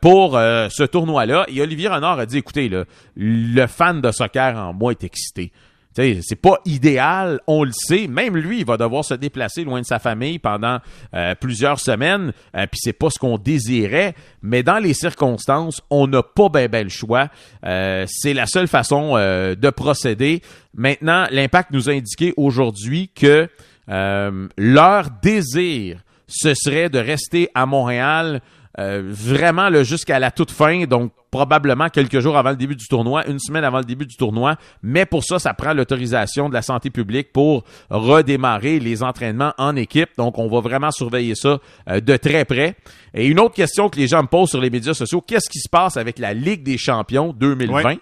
pour 0.00 0.32
ce 0.32 0.84
tournoi-là. 0.84 1.46
Et 1.48 1.60
Olivier 1.60 1.88
Renard 1.88 2.18
a 2.18 2.26
dit 2.26 2.38
écoutez 2.38 2.70
le 3.16 3.66
fan 3.66 4.00
de 4.00 4.10
soccer 4.10 4.56
en 4.56 4.72
moi 4.72 4.92
est 4.92 5.04
excité 5.04 5.52
c'est 5.94 6.40
pas 6.40 6.58
idéal, 6.64 7.40
on 7.46 7.64
le 7.64 7.72
sait. 7.72 8.06
Même 8.08 8.36
lui, 8.36 8.60
il 8.60 8.66
va 8.66 8.76
devoir 8.76 9.04
se 9.04 9.14
déplacer 9.14 9.64
loin 9.64 9.80
de 9.80 9.86
sa 9.86 9.98
famille 9.98 10.38
pendant 10.38 10.78
euh, 11.14 11.34
plusieurs 11.36 11.78
semaines, 11.78 12.32
euh, 12.56 12.66
puis 12.66 12.80
c'est 12.82 12.92
pas 12.92 13.10
ce 13.10 13.18
qu'on 13.18 13.38
désirait. 13.38 14.14
Mais 14.42 14.62
dans 14.62 14.78
les 14.78 14.94
circonstances, 14.94 15.80
on 15.90 16.06
n'a 16.06 16.22
pas 16.22 16.48
bien 16.48 16.68
ben 16.68 16.84
le 16.84 16.90
choix. 16.90 17.28
Euh, 17.64 18.06
c'est 18.08 18.34
la 18.34 18.46
seule 18.46 18.68
façon 18.68 19.14
de 19.14 19.70
procéder. 19.70 20.42
Maintenant, 20.74 21.26
l'impact 21.30 21.70
nous 21.70 21.88
a 21.88 21.92
indiqué 21.92 22.34
aujourd'hui 22.36 23.10
que 23.14 23.48
leur 23.86 25.10
désir, 25.22 26.03
ce 26.26 26.54
serait 26.54 26.88
de 26.88 26.98
rester 26.98 27.48
à 27.54 27.66
Montréal 27.66 28.40
vraiment 28.76 29.70
jusqu'à 29.84 30.18
la 30.18 30.32
toute 30.32 30.50
fin. 30.50 30.84
Donc 30.86 31.12
probablement 31.34 31.88
quelques 31.88 32.20
jours 32.20 32.36
avant 32.36 32.50
le 32.50 32.56
début 32.56 32.76
du 32.76 32.86
tournoi, 32.86 33.26
une 33.28 33.40
semaine 33.40 33.64
avant 33.64 33.78
le 33.78 33.84
début 33.84 34.06
du 34.06 34.16
tournoi. 34.16 34.54
Mais 34.84 35.04
pour 35.04 35.24
ça, 35.24 35.40
ça 35.40 35.52
prend 35.52 35.74
l'autorisation 35.74 36.48
de 36.48 36.54
la 36.54 36.62
santé 36.62 36.90
publique 36.90 37.32
pour 37.32 37.64
redémarrer 37.90 38.78
les 38.78 39.02
entraînements 39.02 39.52
en 39.58 39.74
équipe. 39.74 40.10
Donc, 40.16 40.38
on 40.38 40.46
va 40.46 40.60
vraiment 40.60 40.92
surveiller 40.92 41.34
ça 41.34 41.58
euh, 41.88 41.98
de 41.98 42.16
très 42.16 42.44
près. 42.44 42.76
Et 43.14 43.26
une 43.26 43.40
autre 43.40 43.56
question 43.56 43.88
que 43.88 43.98
les 43.98 44.06
gens 44.06 44.22
me 44.22 44.28
posent 44.28 44.50
sur 44.50 44.60
les 44.60 44.70
médias 44.70 44.94
sociaux, 44.94 45.20
qu'est-ce 45.20 45.50
qui 45.50 45.58
se 45.58 45.68
passe 45.68 45.96
avec 45.96 46.20
la 46.20 46.34
Ligue 46.34 46.62
des 46.62 46.78
champions 46.78 47.32
2020? 47.32 47.96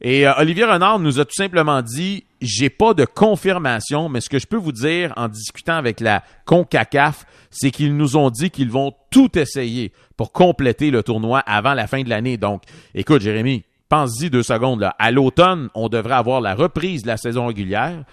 Et 0.00 0.26
euh, 0.26 0.32
Olivier 0.38 0.64
Renard 0.64 0.98
nous 0.98 1.20
a 1.20 1.24
tout 1.24 1.34
simplement 1.34 1.82
dit 1.82 2.24
j'ai 2.40 2.70
pas 2.70 2.94
de 2.94 3.04
confirmation, 3.04 4.08
mais 4.08 4.20
ce 4.20 4.30
que 4.30 4.38
je 4.38 4.46
peux 4.46 4.56
vous 4.56 4.72
dire 4.72 5.12
en 5.16 5.28
discutant 5.28 5.74
avec 5.74 6.00
la 6.00 6.22
CONCACAF, 6.46 7.26
c'est 7.50 7.70
qu'ils 7.70 7.96
nous 7.96 8.16
ont 8.16 8.30
dit 8.30 8.50
qu'ils 8.50 8.70
vont 8.70 8.94
tout 9.10 9.38
essayer 9.38 9.92
pour 10.16 10.32
compléter 10.32 10.90
le 10.90 11.02
tournoi 11.02 11.40
avant 11.40 11.74
la 11.74 11.86
fin 11.86 12.02
de 12.02 12.08
l'année. 12.08 12.38
Donc, 12.38 12.62
écoute, 12.94 13.20
Jérémy, 13.20 13.64
pense-y 13.88 14.30
deux 14.30 14.42
secondes. 14.42 14.80
Là. 14.80 14.94
À 14.98 15.10
l'automne, 15.10 15.68
on 15.74 15.88
devrait 15.88 16.14
avoir 16.14 16.40
la 16.40 16.54
reprise 16.54 17.02
de 17.02 17.08
la 17.08 17.18
saison 17.18 17.46
régulière, 17.46 18.04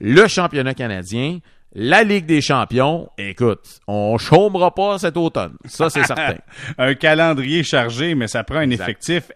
le 0.00 0.26
championnat 0.26 0.74
canadien, 0.74 1.38
la 1.78 2.02
Ligue 2.02 2.26
des 2.26 2.40
champions, 2.40 3.10
écoute, 3.18 3.80
on 3.86 4.16
chômera 4.16 4.74
pas 4.74 4.98
cet 4.98 5.16
automne. 5.16 5.56
Ça, 5.66 5.90
c'est 5.90 6.04
certain. 6.04 6.36
un 6.78 6.94
calendrier 6.94 7.62
chargé, 7.62 8.14
mais 8.14 8.28
ça 8.28 8.44
prend 8.44 8.58
un 8.58 8.70
effectif 8.70 9.30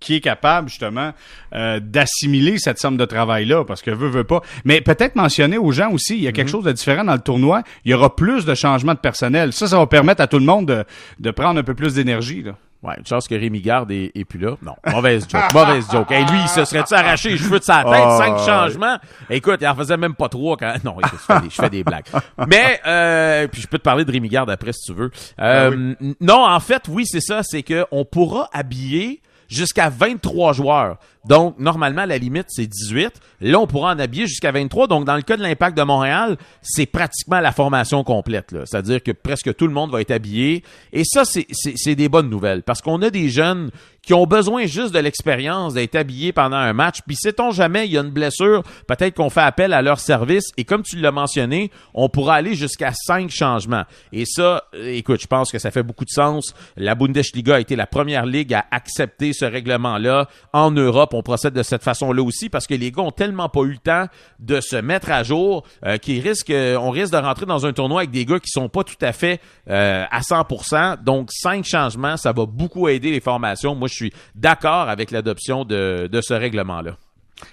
qui 0.00 0.16
est 0.16 0.20
capable 0.20 0.68
justement 0.68 1.12
euh, 1.54 1.80
d'assimiler 1.80 2.58
cette 2.58 2.78
somme 2.78 2.96
de 2.96 3.04
travail-là, 3.04 3.64
parce 3.64 3.82
que 3.82 3.90
veut, 3.90 4.08
veut 4.08 4.24
pas. 4.24 4.42
Mais 4.64 4.80
peut-être 4.80 5.16
mentionner 5.16 5.58
aux 5.58 5.72
gens 5.72 5.90
aussi, 5.90 6.16
il 6.16 6.22
y 6.22 6.28
a 6.28 6.32
quelque 6.32 6.48
mhm. 6.48 6.52
chose 6.52 6.64
de 6.64 6.72
différent 6.72 7.04
dans 7.04 7.14
le 7.14 7.20
tournoi. 7.20 7.62
Il 7.84 7.90
y 7.90 7.94
aura 7.94 8.14
plus 8.14 8.44
de 8.44 8.54
changements 8.54 8.94
de 8.94 8.98
personnel. 8.98 9.52
Ça, 9.52 9.66
ça 9.66 9.78
va 9.78 9.86
permettre 9.86 10.22
à 10.22 10.26
tout 10.26 10.38
le 10.38 10.44
monde 10.44 10.66
de, 10.66 10.84
de 11.18 11.30
prendre 11.30 11.58
un 11.58 11.64
peu 11.64 11.74
plus 11.74 11.94
d'énergie. 11.94 12.42
Là. 12.42 12.52
Ouais, 12.82 12.94
une 12.98 13.06
chance 13.06 13.26
que 13.26 13.34
Rémi 13.34 13.60
Garde 13.60 13.90
est, 13.90 14.24
plus 14.24 14.38
là? 14.38 14.56
Non, 14.62 14.74
mauvaise 14.92 15.26
joke, 15.28 15.42
mauvaise 15.54 15.86
joke. 15.90 16.10
Et 16.12 16.20
lui, 16.20 16.38
il 16.40 16.48
se 16.48 16.64
serait-tu 16.64 16.94
arraché 16.94 17.30
les 17.30 17.38
cheveux 17.38 17.58
de 17.58 17.64
sa 17.64 17.82
tête, 17.82 17.92
ah, 17.94 18.18
cinq 18.18 18.38
changements? 18.38 18.98
Écoute, 19.30 19.58
il 19.60 19.66
en 19.66 19.74
faisait 19.74 19.96
même 19.96 20.14
pas 20.14 20.28
trois 20.28 20.56
quand... 20.56 20.72
Non, 20.84 20.96
écoute, 21.00 21.18
je 21.18 21.34
fais 21.34 21.40
des, 21.40 21.50
je 21.50 21.54
fais 21.54 21.70
des 21.70 21.82
blagues. 21.82 22.04
Mais, 22.46 22.80
euh, 22.86 23.48
puis 23.48 23.62
je 23.62 23.66
peux 23.66 23.78
te 23.78 23.82
parler 23.82 24.04
de 24.04 24.12
Rémi 24.12 24.28
Garde 24.28 24.50
après 24.50 24.72
si 24.72 24.92
tu 24.92 24.92
veux. 24.92 25.10
Euh, 25.40 25.94
ah 26.00 26.04
non, 26.20 26.46
en 26.46 26.60
fait, 26.60 26.82
oui, 26.88 27.04
c'est 27.06 27.20
ça, 27.20 27.42
c'est 27.42 27.62
que 27.62 27.86
on 27.90 28.04
pourra 28.04 28.48
habiller 28.52 29.20
jusqu'à 29.48 29.88
23 29.88 30.52
joueurs. 30.52 30.98
Donc, 31.28 31.58
normalement, 31.58 32.04
la 32.04 32.18
limite, 32.18 32.46
c'est 32.48 32.66
18. 32.66 33.12
Là, 33.40 33.58
on 33.58 33.66
pourra 33.66 33.92
en 33.92 33.98
habiller 33.98 34.26
jusqu'à 34.26 34.52
23. 34.52 34.86
Donc, 34.86 35.04
dans 35.04 35.16
le 35.16 35.22
cas 35.22 35.36
de 35.36 35.42
l'Impact 35.42 35.76
de 35.76 35.82
Montréal, 35.82 36.36
c'est 36.62 36.86
pratiquement 36.86 37.40
la 37.40 37.52
formation 37.52 38.04
complète. 38.04 38.54
C'est-à-dire 38.64 39.02
que 39.02 39.12
presque 39.12 39.54
tout 39.56 39.66
le 39.66 39.72
monde 39.72 39.90
va 39.90 40.00
être 40.00 40.12
habillé. 40.12 40.62
Et 40.92 41.02
ça, 41.04 41.24
c'est 41.24 41.94
des 41.94 42.08
bonnes 42.08 42.30
nouvelles. 42.30 42.62
Parce 42.62 42.80
qu'on 42.80 43.02
a 43.02 43.10
des 43.10 43.28
jeunes 43.28 43.70
qui 44.02 44.14
ont 44.14 44.26
besoin 44.26 44.66
juste 44.66 44.94
de 44.94 45.00
l'expérience 45.00 45.74
d'être 45.74 45.96
habillés 45.96 46.32
pendant 46.32 46.56
un 46.56 46.72
match. 46.72 47.00
Puis, 47.04 47.16
sait-on 47.16 47.50
jamais, 47.50 47.86
il 47.86 47.92
y 47.92 47.98
a 47.98 48.02
une 48.02 48.10
blessure, 48.10 48.62
peut-être 48.86 49.16
qu'on 49.16 49.30
fait 49.30 49.40
appel 49.40 49.72
à 49.72 49.82
leur 49.82 49.98
service. 49.98 50.44
Et 50.56 50.64
comme 50.64 50.82
tu 50.82 50.96
l'as 50.96 51.10
mentionné, 51.10 51.72
on 51.92 52.08
pourra 52.08 52.36
aller 52.36 52.54
jusqu'à 52.54 52.92
cinq 52.92 53.30
changements. 53.30 53.82
Et 54.12 54.24
ça, 54.24 54.64
écoute, 54.80 55.20
je 55.20 55.26
pense 55.26 55.50
que 55.50 55.58
ça 55.58 55.72
fait 55.72 55.82
beaucoup 55.82 56.04
de 56.04 56.10
sens. 56.10 56.54
La 56.76 56.94
Bundesliga 56.94 57.56
a 57.56 57.60
été 57.60 57.74
la 57.74 57.88
première 57.88 58.26
ligue 58.26 58.54
à 58.54 58.64
accepter 58.70 59.32
ce 59.32 59.44
règlement-là 59.44 60.28
en 60.52 60.70
Europe 60.70 61.14
on 61.16 61.22
procède 61.22 61.54
de 61.54 61.62
cette 61.62 61.82
façon-là 61.82 62.22
aussi 62.22 62.48
parce 62.48 62.66
que 62.66 62.74
les 62.74 62.90
gars 62.90 63.02
ont 63.02 63.10
tellement 63.10 63.48
pas 63.48 63.62
eu 63.62 63.72
le 63.72 63.78
temps 63.78 64.06
de 64.38 64.60
se 64.60 64.76
mettre 64.76 65.10
à 65.10 65.22
jour 65.22 65.64
euh, 65.84 65.98
qu'ils 65.98 66.20
risquent, 66.26 66.50
euh, 66.50 66.76
on 66.76 66.90
risque 66.90 67.12
de 67.12 67.18
rentrer 67.18 67.46
dans 67.46 67.66
un 67.66 67.72
tournoi 67.72 68.00
avec 68.00 68.10
des 68.10 68.24
gars 68.24 68.38
qui 68.38 68.50
sont 68.50 68.68
pas 68.68 68.84
tout 68.84 68.94
à 69.00 69.12
fait 69.12 69.40
euh, 69.68 70.04
à 70.10 70.20
100%. 70.20 71.02
Donc 71.02 71.30
cinq 71.32 71.64
changements, 71.64 72.16
ça 72.16 72.32
va 72.32 72.46
beaucoup 72.46 72.88
aider 72.88 73.10
les 73.10 73.20
formations. 73.20 73.74
Moi, 73.74 73.88
je 73.88 73.94
suis 73.94 74.12
d'accord 74.34 74.88
avec 74.88 75.10
l'adoption 75.10 75.64
de, 75.64 76.08
de 76.10 76.20
ce 76.20 76.34
règlement-là. 76.34 76.96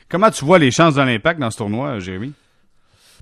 Comment 0.10 0.32
tu 0.32 0.46
vois 0.46 0.60
les 0.60 0.72
chances 0.72 0.96
de 0.96 1.02
l'impact 1.02 1.40
dans 1.40 1.52
ce 1.52 1.58
tournoi, 1.58 2.00
Jérémy? 2.00 2.34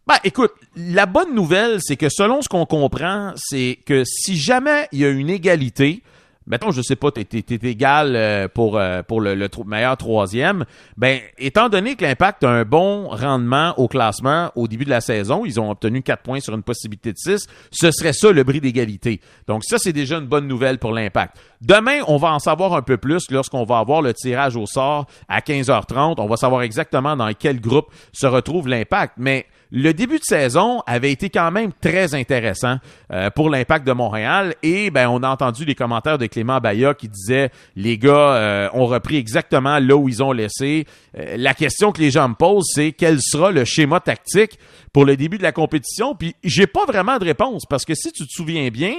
Ben, 0.07 0.15
écoute, 0.23 0.51
la 0.75 1.05
bonne 1.05 1.35
nouvelle, 1.35 1.77
c'est 1.79 1.95
que 1.95 2.09
selon 2.09 2.41
ce 2.41 2.49
qu'on 2.49 2.65
comprend, 2.65 3.33
c'est 3.35 3.77
que 3.85 4.03
si 4.03 4.35
jamais 4.35 4.87
il 4.91 4.99
y 4.99 5.05
a 5.05 5.09
une 5.09 5.29
égalité, 5.29 6.01
mettons, 6.47 6.71
je 6.71 6.81
sais 6.81 6.95
pas, 6.95 7.11
t'es, 7.11 7.25
t'es, 7.25 7.69
égal 7.69 8.15
euh, 8.15 8.47
pour, 8.47 8.77
euh, 8.77 9.03
pour 9.03 9.21
le, 9.21 9.35
meilleur 9.65 9.97
troisième, 9.97 10.65
ben, 10.97 11.19
étant 11.37 11.69
donné 11.69 11.95
que 11.95 12.03
l'Impact 12.03 12.43
a 12.43 12.49
un 12.49 12.63
bon 12.63 13.07
rendement 13.09 13.73
au 13.77 13.87
classement 13.87 14.51
au 14.55 14.67
début 14.67 14.85
de 14.85 14.89
la 14.89 15.01
saison, 15.01 15.45
ils 15.45 15.59
ont 15.59 15.69
obtenu 15.69 16.01
4 16.01 16.23
points 16.23 16.39
sur 16.39 16.53
une 16.55 16.63
possibilité 16.63 17.13
de 17.13 17.17
6, 17.17 17.47
ce 17.71 17.91
serait 17.91 18.13
ça 18.13 18.31
le 18.31 18.43
bris 18.43 18.61
d'égalité. 18.61 19.21
Donc 19.47 19.63
ça, 19.63 19.77
c'est 19.77 19.93
déjà 19.93 20.17
une 20.17 20.27
bonne 20.27 20.47
nouvelle 20.47 20.79
pour 20.79 20.91
l'Impact. 20.91 21.37
Demain, 21.61 21.99
on 22.07 22.17
va 22.17 22.33
en 22.33 22.39
savoir 22.39 22.73
un 22.73 22.81
peu 22.81 22.97
plus 22.97 23.29
lorsqu'on 23.29 23.63
va 23.63 23.77
avoir 23.77 24.01
le 24.01 24.13
tirage 24.13 24.55
au 24.55 24.65
sort 24.65 25.05
à 25.29 25.41
15h30. 25.41 26.15
On 26.17 26.27
va 26.27 26.37
savoir 26.37 26.63
exactement 26.63 27.15
dans 27.15 27.31
quel 27.33 27.61
groupe 27.61 27.87
se 28.11 28.25
retrouve 28.25 28.67
l'Impact, 28.67 29.13
mais 29.17 29.45
le 29.71 29.93
début 29.93 30.19
de 30.19 30.23
saison 30.23 30.81
avait 30.85 31.11
été 31.11 31.29
quand 31.29 31.49
même 31.49 31.71
très 31.71 32.13
intéressant 32.13 32.77
euh, 33.11 33.29
pour 33.29 33.49
l'impact 33.49 33.87
de 33.87 33.93
Montréal 33.93 34.53
et 34.63 34.91
ben 34.91 35.07
on 35.07 35.23
a 35.23 35.29
entendu 35.29 35.63
les 35.63 35.75
commentaires 35.75 36.17
de 36.17 36.25
Clément 36.25 36.59
Baya 36.59 36.93
qui 36.93 37.07
disait 37.07 37.51
les 37.77 37.97
gars 37.97 38.35
euh, 38.35 38.69
ont 38.73 38.85
repris 38.85 39.15
exactement 39.15 39.79
là 39.79 39.95
où 39.95 40.09
ils 40.09 40.21
ont 40.21 40.33
laissé. 40.33 40.85
Euh, 41.17 41.35
la 41.37 41.53
question 41.53 41.93
que 41.93 42.01
les 42.01 42.11
gens 42.11 42.27
me 42.27 42.35
posent 42.35 42.69
c'est 42.73 42.91
quel 42.91 43.19
sera 43.21 43.51
le 43.51 43.63
schéma 43.63 44.01
tactique 44.01 44.59
pour 44.91 45.05
le 45.05 45.15
début 45.15 45.37
de 45.37 45.43
la 45.43 45.53
compétition? 45.53 46.15
Puis 46.15 46.35
j'ai 46.43 46.67
pas 46.67 46.85
vraiment 46.85 47.17
de 47.17 47.23
réponse 47.23 47.63
parce 47.69 47.85
que 47.85 47.95
si 47.95 48.11
tu 48.11 48.27
te 48.27 48.31
souviens 48.31 48.67
bien, 48.69 48.95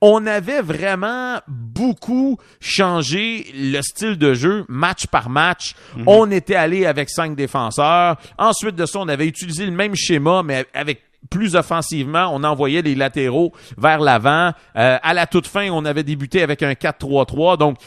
on 0.00 0.26
avait 0.26 0.62
vraiment 0.62 1.38
beaucoup 1.48 2.38
changé 2.60 3.46
le 3.54 3.80
style 3.82 4.16
de 4.16 4.34
jeu 4.34 4.64
match 4.68 5.06
par 5.06 5.28
match. 5.28 5.74
Mhm. 5.96 6.04
On 6.06 6.30
était 6.30 6.54
allé 6.54 6.86
avec 6.86 7.10
cinq 7.10 7.34
défenseurs. 7.34 8.16
Ensuite 8.38 8.76
de 8.76 8.86
ça, 8.86 9.00
on 9.00 9.08
avait 9.08 9.26
utilisé 9.26 9.66
le 9.66 9.72
même 9.72 9.94
schéma, 9.94 10.42
mais 10.42 10.66
avec 10.74 11.02
plus 11.30 11.56
offensivement, 11.56 12.30
on 12.32 12.44
envoyait 12.44 12.82
les 12.82 12.94
latéraux 12.94 13.52
vers 13.76 14.00
l'avant. 14.00 14.52
Euh, 14.76 14.98
à 15.02 15.14
la 15.14 15.26
toute 15.26 15.46
fin, 15.46 15.68
on 15.70 15.84
avait 15.84 16.04
débuté 16.04 16.42
avec 16.42 16.62
un 16.62 16.72
4-3-3. 16.72 17.58
Donc, 17.58 17.78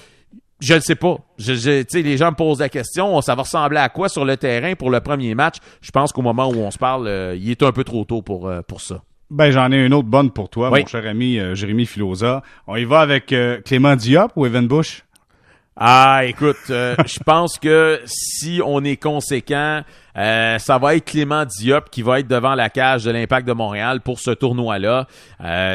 je 0.60 0.76
ne 0.76 0.80
sais 0.80 0.96
pas. 0.96 1.18
Je, 1.38 1.54
je 1.54 1.98
les 1.98 2.18
gens 2.18 2.32
me 2.32 2.36
posent 2.36 2.60
la 2.60 2.70
question, 2.70 3.20
ça 3.22 3.36
va 3.36 3.44
ressembler 3.44 3.80
à 3.80 3.90
quoi 3.90 4.10
sur 4.10 4.26
le 4.26 4.38
terrain 4.38 4.76
pour 4.76 4.92
le 4.92 5.00
premier 5.00 5.34
match? 5.34 5.56
Je 5.82 5.92
pense 5.92 6.12
qu'au 6.12 6.22
moment 6.22 6.48
où 6.50 6.56
on 6.56 6.72
se 6.72 6.78
parle, 6.78 7.08
euh, 7.08 7.36
il 7.36 7.50
est 7.50 7.64
un 7.64 7.72
peu 7.72 7.84
trop 7.84 8.06
tôt 8.06 8.22
pour, 8.22 8.48
euh, 8.48 8.62
pour 8.62 8.82
ça. 8.82 9.02
Ben, 9.32 9.50
j'en 9.50 9.72
ai 9.72 9.86
une 9.86 9.94
autre 9.94 10.10
bonne 10.10 10.30
pour 10.30 10.50
toi, 10.50 10.70
mon 10.70 10.86
cher 10.86 11.08
ami 11.08 11.40
euh, 11.40 11.56
Jérémy 11.56 11.86
Filosa. 11.86 12.44
On 12.68 12.76
y 12.76 12.84
va 12.84 13.00
avec 13.00 13.32
euh, 13.32 13.62
Clément 13.62 13.96
Diop 13.96 14.34
ou 14.36 14.46
Evan 14.46 14.68
Bush? 14.68 15.06
Ah, 15.78 16.26
écoute, 16.26 16.58
euh, 16.70 16.98
je 17.06 17.18
pense 17.20 17.58
que 17.58 18.02
si 18.04 18.60
on 18.62 18.84
est 18.84 18.98
conséquent, 18.98 19.84
ça 20.14 20.78
va 20.82 20.96
être 20.98 21.06
Clément 21.06 21.46
Diop 21.46 21.90
qui 21.90 22.02
va 22.02 22.20
être 22.20 22.28
devant 22.28 22.56
la 22.56 22.70
cage 22.70 23.06
de 23.06 23.12
l'Impact 23.12 23.48
de 23.48 23.54
Montréal 23.54 24.02
pour 24.02 24.20
ce 24.20 24.32
tournoi-là. 24.32 25.08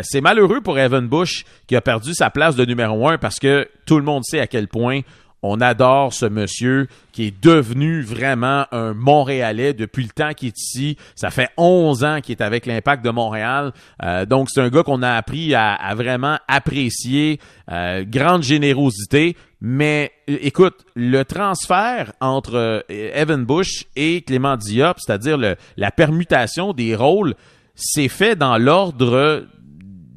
c'est 0.02 0.20
malheureux 0.20 0.60
pour 0.60 0.78
Evan 0.78 1.08
Bush 1.08 1.46
qui 1.66 1.76
a 1.76 1.80
perdu 1.80 2.12
sa 2.12 2.28
place 2.28 2.56
de 2.56 2.66
numéro 2.66 3.08
un 3.08 3.16
parce 3.16 3.38
que 3.38 3.66
tout 3.86 3.96
le 3.96 4.04
monde 4.04 4.22
sait 4.22 4.40
à 4.40 4.46
quel 4.46 4.68
point 4.68 5.00
on 5.46 5.60
adore 5.60 6.12
ce 6.12 6.26
monsieur 6.26 6.88
qui 7.12 7.28
est 7.28 7.42
devenu 7.42 8.02
vraiment 8.02 8.66
un 8.72 8.92
Montréalais 8.92 9.72
depuis 9.72 10.02
le 10.02 10.10
temps 10.10 10.34
qu'il 10.34 10.48
est 10.48 10.58
ici. 10.58 10.96
Ça 11.14 11.30
fait 11.30 11.48
11 11.56 12.04
ans 12.04 12.20
qu'il 12.20 12.36
est 12.36 12.42
avec 12.42 12.66
l'Impact 12.66 13.04
de 13.04 13.10
Montréal. 13.10 13.72
Euh, 14.02 14.26
donc, 14.26 14.50
c'est 14.50 14.60
un 14.60 14.68
gars 14.68 14.82
qu'on 14.82 15.02
a 15.02 15.12
appris 15.12 15.54
à, 15.54 15.94
vraiment 15.94 16.38
apprécier. 16.48 17.40
Euh, 17.70 18.04
grande 18.06 18.42
générosité. 18.42 19.36
Mais 19.60 20.12
écoute, 20.26 20.84
le 20.94 21.24
transfert 21.24 22.12
entre 22.20 22.54
euh, 22.56 22.80
Evan 22.88 23.44
Bush 23.44 23.86
et 23.96 24.20
Clément 24.22 24.56
Diop, 24.56 24.98
c'est-à-dire 25.00 25.38
la 25.76 25.90
permutation 25.90 26.72
des 26.72 26.94
rôles, 26.94 27.34
c'est 27.74 28.08
fait 28.08 28.36
dans 28.36 28.58
l'ordre 28.58 29.46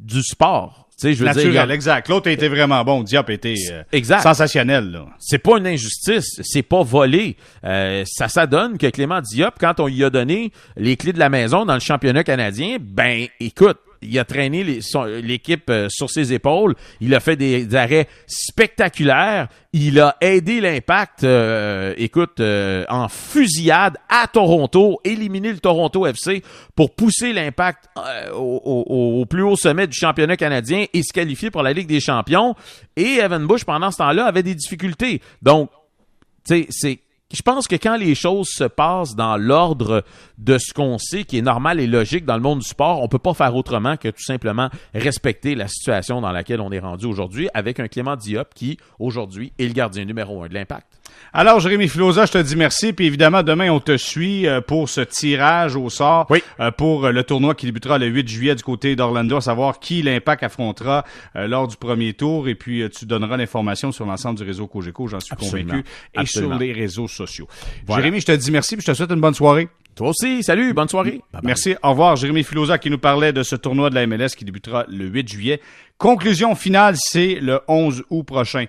du 0.04 0.22
sport 0.22 0.88
je 1.01 1.13
veux 1.13 1.25
Naturel, 1.25 1.72
exact. 1.72 2.10
L'autre 2.10 2.29
a 2.29 2.32
été 2.32 2.48
vraiment 2.48 2.84
bon. 2.84 3.03
Diop 3.03 3.29
a 3.29 3.34
été 3.34 3.56
euh, 3.72 4.03
sensationnel. 4.22 5.00
C'est 5.20 5.39
pas 5.39 5.58
une 5.58 5.68
injustice, 5.68 6.41
c'est 6.44 6.63
pas 6.63 6.84
volé. 6.84 7.38
Euh, 7.63 8.03
ça 8.06 8.27
s'adonne 8.27 8.77
que 8.77 8.88
Clément 8.88 9.22
Diop, 9.22 9.56
quand 9.60 9.79
on 9.79 9.88
lui 9.88 10.03
a 10.03 10.10
donné 10.10 10.51
les 10.75 10.98
clés 10.98 11.13
de 11.13 11.20
la 11.20 11.29
maison 11.29 11.65
dans 11.65 11.74
le 11.74 11.79
championnat 11.79 12.24
canadien, 12.24 12.77
ben 12.79 13.27
écoute, 13.39 13.77
il 14.01 14.18
a 14.18 14.25
traîné 14.25 14.63
l'équipe 14.63 15.70
euh, 15.70 15.88
sur 15.89 16.10
ses 16.10 16.34
épaules. 16.34 16.75
Il 17.01 17.13
a 17.13 17.20
fait 17.20 17.36
des, 17.36 17.75
arrêts 17.75 18.08
spectaculaires. 18.27 19.48
Il 19.74 20.00
a 20.00 20.15
aidé 20.22 20.62
l'impact, 20.62 21.24
euh, 21.24 21.94
écoute, 21.98 22.39
euh, 22.39 22.86
en 22.89 23.08
fusillade 23.08 23.98
à 24.08 24.27
Toronto, 24.27 25.00
éliminer 25.03 25.51
le 25.51 25.60
Toronto 25.60 26.08
FC 26.08 26.44
pour 26.75 26.96
pousser 26.96 27.34
l'impact 27.34 27.86
au, 28.34 29.25
plus 29.29 29.44
haut 29.44 29.56
sommet 29.56 29.86
du 29.86 29.96
championnat 29.96 30.38
canadien 30.38 30.86
et 30.94 31.03
se 31.03 31.13
qualifier 31.13 31.51
pour 31.51 31.62
la 31.62 31.74
Ligue 31.74 31.88
des 31.88 32.00
champions. 32.00 32.56
Et 32.96 33.18
Evan 33.22 33.46
Bush, 33.46 33.63
pendant 33.63 33.91
ce 33.91 33.98
temps-là, 33.98 34.25
avait 34.25 34.44
des 34.44 34.56
difficultés. 34.56 35.22
Donc, 35.41 35.70
tu 36.48 36.56
sais, 36.56 36.68
c'est 36.70 37.00
je 37.32 37.44
pense 37.44 37.68
que 37.68 37.76
quand 37.76 37.96
les 37.96 38.16
choses 38.16 38.48
se 38.50 38.64
passent 38.64 39.16
dans 39.16 39.38
l'ordre 39.38 40.04
de 40.40 40.58
ce 40.58 40.74
qu'on 40.74 40.98
sait 40.98 41.26
qui 41.26 41.38
est 41.38 41.44
normal 41.44 41.80
et 41.80 41.86
logique 41.86 42.26
dans 42.26 42.36
le 42.36 42.42
monde 42.42 42.60
du 42.60 42.68
sport, 42.68 43.04
on 43.04 43.08
peut 43.08 43.20
pas 43.20 43.36
faire 43.36 43.56
autrement 43.56 43.98
que 43.98 44.08
tout 44.08 44.24
simplement 44.24 44.70
respecter 44.96 45.54
la 45.54 45.68
situation 45.68 46.22
dans 46.22 46.32
laquelle 46.32 46.60
on 46.60 46.72
est 46.72 46.80
rendu 46.80 47.06
aujourd'hui 47.06 47.48
avec 47.54 47.80
un 47.80 47.88
Clément 47.88 48.16
Diop 48.16 48.54
qui, 48.56 48.78
aujourd'hui, 48.98 49.54
est 49.60 49.68
le 49.68 49.74
gardien 49.74 50.06
numéro 50.06 50.44
un 50.44 50.48
de 50.48 50.56
l'impact. 50.56 50.99
Alors, 51.34 51.60
Jérémy 51.60 51.88
Filosa, 51.88 52.25
je 52.25 52.32
te 52.32 52.38
dis 52.39 52.56
merci. 52.56 52.94
Puis 52.94 53.06
évidemment, 53.06 53.44
demain, 53.44 53.70
on 53.70 53.80
te 53.80 53.98
suit 53.98 54.48
euh, 54.48 54.62
pour 54.62 54.89
ce 54.89 55.01
tirage 55.01 55.75
au 55.75 55.89
sort 55.89 56.28
euh, 56.60 56.72
pour 56.72 57.06
euh, 57.06 57.12
le 57.12 57.24
tournoi 57.24 57.56
qui 57.56 57.66
débutera 57.66 57.98
le 57.98 58.08
8 58.08 58.28
juillet 58.28 58.56
du 58.56 58.63
côté 58.63 58.96
d'Orlando, 58.96 59.38
à 59.38 59.42
savoir 59.42 59.80
qui 59.80 60.01
l'Impact 60.01 60.44
affrontera 60.44 61.04
lors 61.36 61.68
du 61.68 61.78
premier 61.78 62.13
tour. 62.13 62.48
Et 62.48 62.56
puis, 62.56 62.84
tu 62.89 63.06
donneras 63.06 63.38
l'information 63.38 63.92
sur 63.92 64.06
l'ensemble 64.06 64.38
du 64.39 64.44
réseau 64.44 64.68
Cogeco, 64.68 65.08
j'en 65.08 65.20
suis 65.20 65.36
convaincu, 65.36 65.84
et 66.20 66.25
sur 66.25 66.54
les 66.56 66.74
réseaux 66.74 67.08
sociaux. 67.08 67.48
Jérémy, 67.88 68.22
je 68.22 68.25
te 68.25 68.32
dis 68.32 68.51
merci, 68.51 68.75
puis 68.75 68.86
je 68.86 68.92
te 68.92 68.96
souhaite 68.96 69.12
une 69.12 69.22
bonne 69.22 69.34
soirée. 69.34 69.70
Toi 70.00 70.10
aussi, 70.10 70.44
salut, 70.44 70.74
bonne 70.74 70.88
soirée. 70.88 71.22
Merci, 71.44 71.75
au 71.84 71.89
revoir. 71.89 72.16
Jérémy 72.16 72.46
Filosa 72.46 72.78
qui 72.78 72.89
nous 72.89 73.00
parlait 73.00 73.34
de 73.34 73.44
ce 73.44 73.58
tournoi 73.58 73.89
de 73.89 73.96
la 73.96 74.08
MLS 74.08 74.30
qui 74.30 74.46
débutera 74.46 74.86
le 74.88 75.06
8 75.08 75.28
juillet. 75.28 75.62
Conclusion 75.98 76.56
finale, 76.56 76.96
c'est 76.98 77.36
le 77.42 77.60
11 77.68 78.06
août 78.10 78.24
prochain. 78.24 78.58